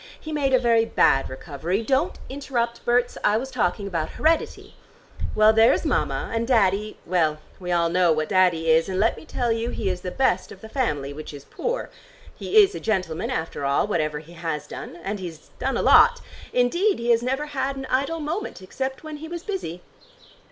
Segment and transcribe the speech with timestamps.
[0.19, 1.83] He made a very bad recovery.
[1.83, 4.73] Don't interrupt, Berts: I was talking about heredity.
[5.35, 9.25] Well, there's Mama, and Daddy, well, we all know what Daddy is, and let me
[9.25, 11.91] tell you he is the best of the family, which is poor.
[12.35, 14.95] He is a gentleman after all, whatever he has done.
[15.03, 16.19] And he's done a lot.
[16.51, 19.83] Indeed he has never had an idle moment, except when he was busy!"